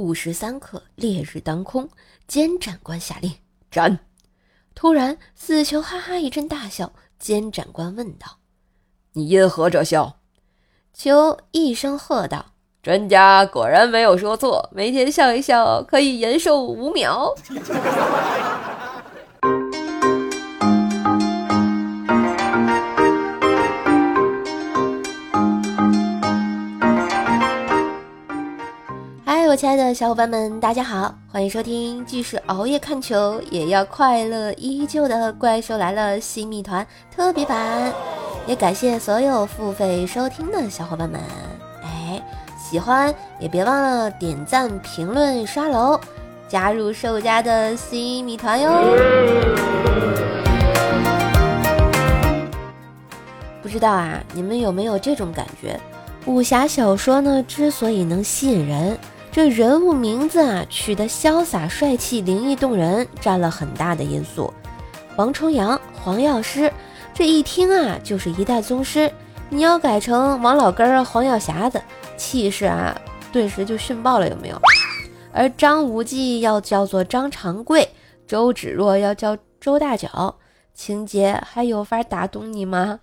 [0.00, 1.90] 午时三刻，烈日当空，
[2.26, 3.34] 监斩官下令
[3.70, 3.98] 斩。
[4.74, 6.92] 突然，死囚哈哈一阵大笑。
[7.18, 8.38] 监斩官问道
[9.12, 10.20] ：“你因何者笑？”
[10.94, 17.34] 囚一声喝道：“专家果然没有说错，每天笑一笑，可以延寿五秒。”
[29.60, 37.92] 亲爱的小伙伴们，大家好，欢迎收听，即使熬夜看球也要快乐依旧的《怪兽来了》新米团特别版。
[38.46, 41.20] 也感谢所有付费收听的小伙伴们，
[41.82, 42.22] 哎，
[42.58, 46.00] 喜欢也别忘了点赞、评论、刷楼，
[46.48, 48.70] 加入兽家的新米团哟。
[53.60, 55.78] 不知道啊，你们有没有这种感觉？
[56.24, 58.98] 武侠小说呢，之所以能吸引人。
[59.32, 64.52] 这人物名字啊，取得潇洒帅气、灵异动人，占了很大的因素。
[65.16, 66.72] 王重阳、黄药师，
[67.14, 69.10] 这一听啊，就是一代宗师。
[69.48, 71.80] 你要改成王老根儿、黄药匣子，
[72.16, 73.00] 气势啊，
[73.32, 74.60] 顿时就逊爆了，有没有？
[75.32, 77.88] 而张无忌要叫做张长贵，
[78.26, 80.36] 周芷若要叫周大脚，
[80.74, 82.98] 情节还有法打动你吗？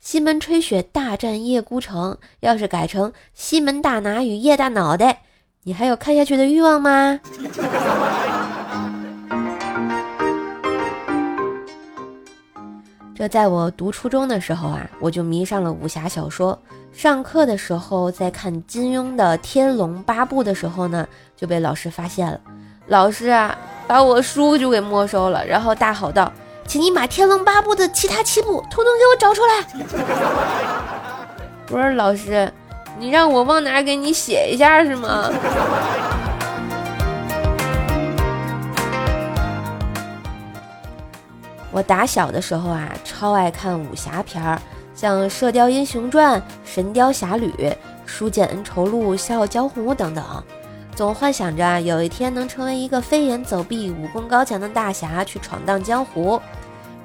[0.00, 5.20] 西门吹雪大战叶孤城，要是改成西门大拿与叶大脑袋，
[5.64, 7.20] 你还有看下去的欲望吗？
[13.14, 16.58] 这在我读初中的时候啊，我就迷上了武侠小说。
[16.94, 21.06] 上课的时候在看金庸的《天龙八部》的时候呢，
[21.36, 22.40] 就被老师发现了。
[22.86, 23.54] 老师啊，
[23.86, 26.32] 把我书就给没收了，然后大吼道。
[26.70, 29.60] 请你把《天龙八部》的其他七部统统给我找出来。
[31.66, 32.48] 不是老师，
[32.96, 35.28] 你让我往哪给你写一下是吗？
[41.72, 44.56] 我打小的时候啊，超爱看武侠片儿，
[44.94, 47.48] 像《射雕英雄传》《神雕侠侣》
[48.06, 50.24] 《书剑恩仇录》《笑傲江湖》等等，
[50.94, 56.40] 总幻想着有一天能成为一个飞檐走壁、武功高强的大侠，去闯荡江湖。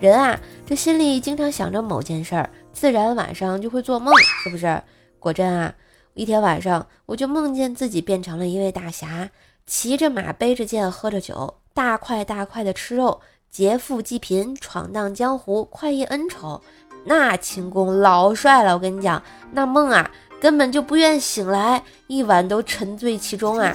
[0.00, 4.12] 人啊，这心里经常想着某件事儿，自然晚上就会做梦，
[4.42, 4.82] 是不是？
[5.18, 5.72] 果真啊，
[6.12, 9.30] 一天晚上我就梦见自己变成了一位大侠，
[9.66, 16.60] 骑着马，背着剑，喝着酒，大块大块的吃肉，劫富济贫，闯荡江湖，快意恩仇，
[17.06, 18.74] 那轻功老帅了。
[18.74, 19.22] 我跟你讲，
[19.52, 23.72] 那梦啊，根本就不愿醒来，一晚都沉醉其中啊。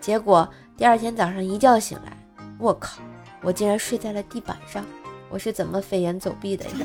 [0.00, 2.16] 结果第二天早上一觉醒来，
[2.58, 2.98] 我靠！
[3.42, 4.84] 我竟然睡在了地板上，
[5.30, 6.72] 我是怎么飞檐走壁的呀？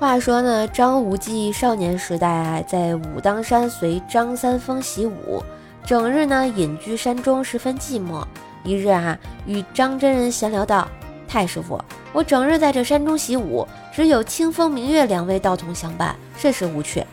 [0.00, 5.42] 话说呢，张无忌少年时代啊，在武当山随张三丰习武，
[5.86, 8.22] 整日呢隐居山中，十分寂寞。
[8.64, 10.88] 一日啊，与张真人闲聊道
[11.28, 17.04] ：“太师傅，我整日在这山中习武，只有清风明月两位道童相伴，甚是无趣。”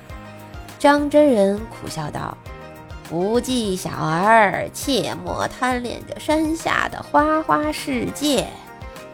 [0.80, 2.38] 张真人苦笑道。
[3.12, 8.48] 不计小儿，切莫贪恋这山下的花花世界。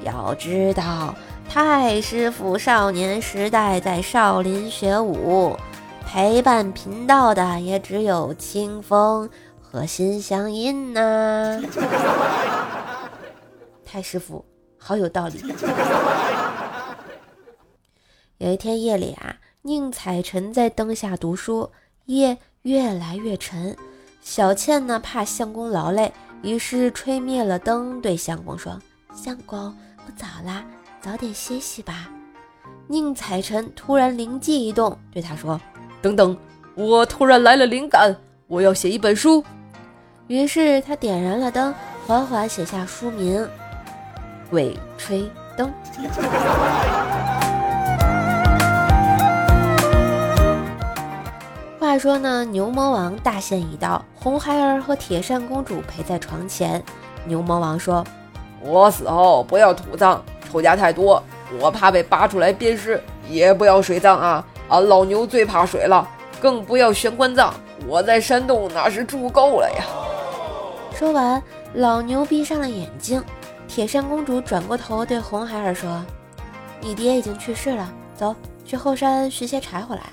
[0.04, 1.16] 要知道，
[1.50, 5.58] 太师傅少年时代在少林学武，
[6.06, 9.28] 陪伴贫道的也只有清风
[9.60, 11.60] 和心相印呐。
[13.84, 14.46] 太师傅，
[14.78, 15.44] 好有道理。
[18.38, 21.72] 有一天夜里啊，宁采臣在灯下读书，
[22.06, 22.38] 夜。
[22.64, 23.76] 越来越沉，
[24.22, 28.78] 小倩呢怕相公劳累，于是吹灭了灯，对相公说
[29.16, 29.58] ：“相公，
[30.06, 30.66] 我早啦，
[31.00, 32.10] 早点歇息吧。”
[32.88, 35.60] 宁采臣突然灵机一动，对他说
[36.02, 36.38] ：“等等，
[36.76, 38.16] 我突然来了灵感，
[38.48, 39.44] 我要写一本书。”
[40.28, 41.74] 于是他点燃了灯，
[42.06, 43.42] 缓缓写下书名
[44.50, 45.72] 《鬼吹灯》。
[51.98, 56.84] 话说呢，牛魔王大限已到，红孩儿和铁扇公主陪在床前。
[57.26, 58.06] 牛魔王说
[58.62, 61.24] ：“我死后不要土葬，仇家太多，
[61.60, 66.08] 我怕被扒出来鞭尸；也不要水葬啊，俺老牛最怕水了。
[66.40, 67.52] 更不要悬棺葬，
[67.88, 69.84] 我在山洞那是住够了呀。”
[70.94, 71.42] 说完，
[71.74, 73.24] 老牛闭上了眼睛。
[73.68, 76.06] 铁扇公主转过头对红孩儿说
[76.80, 80.04] ：“你爹已经去世了，走去后山拾些柴火来。”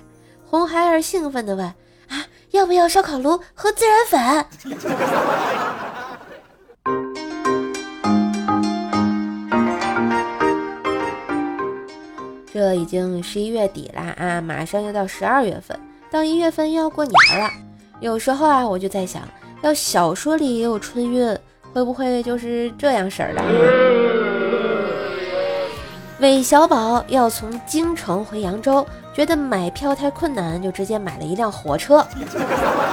[0.57, 1.67] 红孩儿兴奋地问
[2.07, 4.47] ：“啊，要不要烧烤炉和孜然粉？”
[12.55, 15.77] 这已经十一月底了啊，马上又到十二月份，
[16.09, 17.51] 到一月份又要过年了。
[17.99, 19.23] 有时候啊，我就在想，
[19.63, 21.37] 要小说里也有春运，
[21.73, 23.43] 会不会就是这样式儿的？
[26.21, 32.07] 韦小宝要从京城回扬州，觉得买票太困难，就直接买了一辆火车。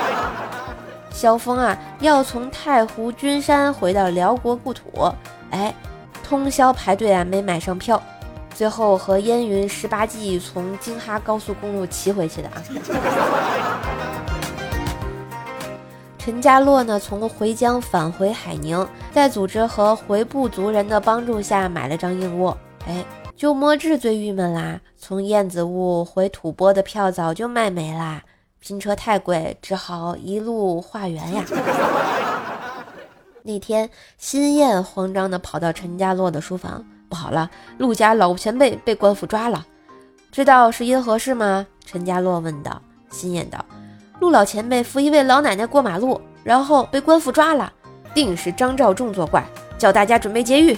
[1.13, 5.13] 萧峰啊，要从太湖君山回到辽国故土，
[5.51, 5.71] 哎，
[6.23, 8.01] 通宵排队啊，没买上票，
[8.55, 12.55] 最后和燕云十八骑从京哈高速公路骑回去的啊。
[16.17, 22.57] 陈家洛呢，从回疆返回海宁，在组织和回部族人的帮助下买了张硬卧。
[22.87, 23.05] 哎，
[23.35, 28.23] 就莫志最郁闷啦，从燕子坞回吐蕃的票早就卖没啦。
[28.59, 31.43] 拼车太贵，只好一路化缘呀。
[33.43, 33.89] 那天，
[34.19, 37.49] 新燕慌张地跑到陈家洛的书房，不好了，
[37.79, 39.65] 陆家老前辈被官府抓了。
[40.31, 41.65] 知道是因何事吗？
[41.85, 42.79] 陈家洛问道。
[43.09, 43.65] 新燕道：
[44.19, 47.73] 陆老前辈扶一位老奶奶过马路，然后被官府抓了，
[48.13, 49.43] 定是张召仲作怪，
[49.77, 50.77] 叫大家准备劫狱。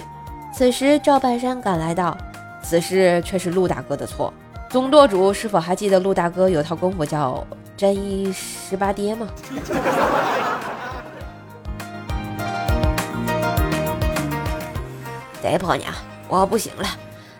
[0.56, 2.16] 此时，赵半山赶来道：
[2.62, 4.32] 此事却是陆大哥的错。
[4.70, 7.44] 总舵主是否还记得陆大哥有套功夫叫？
[7.76, 9.26] 战衣十八跌吗？
[15.42, 15.92] 贼婆娘，
[16.28, 16.86] 我不行了。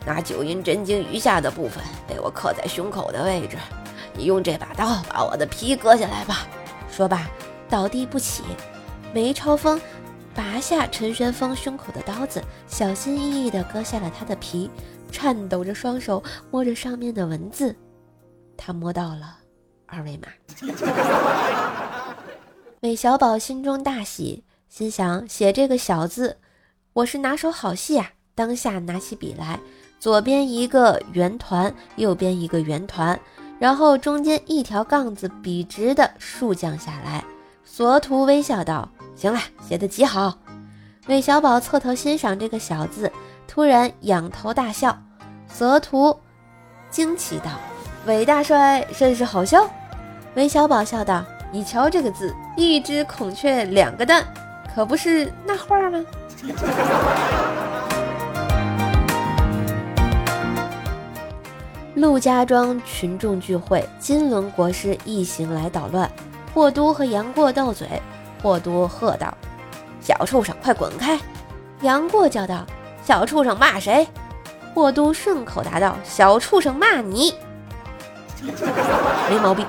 [0.04, 3.56] 那九阴真经余下的部分被我刻在胸口的位置，
[4.14, 6.38] 你用这把刀把我的皮割下来吧。
[6.90, 7.20] 说罢，
[7.70, 8.42] 倒地不起。
[9.12, 9.80] 梅超风
[10.34, 14.68] 拔下陈玄风胸口的刀子，小心翼翼地割下了他的皮，
[15.12, 17.74] 颤抖着双手摸着上面的文字，
[18.56, 19.38] 他摸到了。
[19.86, 20.28] 二维码。
[22.80, 26.36] 韦小宝心中大喜，心想写这个小字，
[26.92, 28.10] 我是拿手好戏啊！
[28.34, 29.60] 当下拿起笔来，
[30.00, 33.18] 左边一个圆团，右边一个圆团，
[33.60, 37.24] 然后中间一条杠子笔直的竖降下来。
[37.64, 40.38] 索图微笑道：“行了，写的极好。”
[41.08, 43.12] 韦小宝侧头欣赏这个小字，
[43.46, 44.98] 突然仰头大笑。
[45.46, 46.18] 泽图
[46.90, 47.50] 惊奇道。
[48.06, 49.66] 韦大帅甚是好笑，
[50.34, 54.22] 韦小宝笑道：“你瞧这个字，一只孔雀两个蛋，
[54.74, 56.04] 可不是那话吗？”
[61.94, 66.10] 陆家庄群众聚会，金轮国师一行来捣乱，
[66.52, 67.88] 霍都和杨过斗嘴，
[68.44, 69.34] 霍都喝道
[70.02, 71.18] ：“小畜生，快滚开！”
[71.80, 72.66] 杨过叫道
[73.02, 74.06] ：“小畜生骂谁？”
[74.74, 77.34] 霍都顺口答道：“小畜生骂你。”
[79.30, 79.66] 没毛病。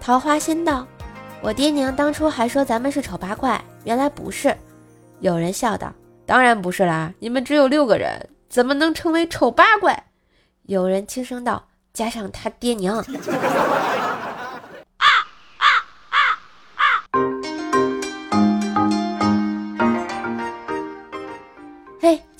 [0.00, 0.84] 桃花仙道
[1.40, 4.52] ：“我爹娘当初还说咱们是丑八怪，原来不是。”
[5.20, 5.92] 有人笑道
[6.26, 10.06] ：“当然不是啦，你们只有六个人，怎么能成为丑八怪？”
[10.66, 13.04] 有人轻声道：“加上他爹娘。”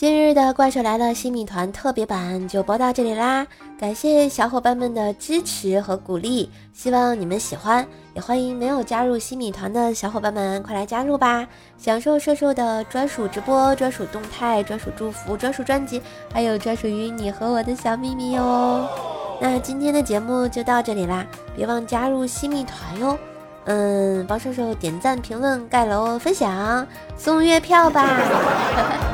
[0.00, 3.46] 今日的怪兽来了新米团特别版就播到这里啦，
[3.78, 16.00] 感谢小伙伴们的支持和鼓励，希望你们喜欢，也欢迎没有加入新米团的小伙伴们快来加入吧，享受兽兽的专属直播、专属动态、专属祝福、专属专辑，
[16.32, 18.88] 还有专属于你和我的小秘密哟。
[19.38, 23.18] 那今天的节目就到这里啦，别忘加入新米团哟。
[23.66, 26.86] 嗯，帮兽兽点赞、评论、盖楼、分享、
[27.18, 29.09] 送月票吧。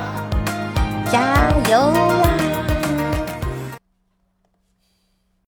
[1.11, 2.46] 加油啦！